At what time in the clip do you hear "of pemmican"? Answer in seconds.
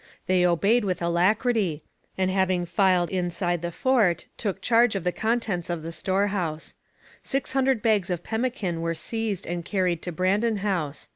8.09-8.81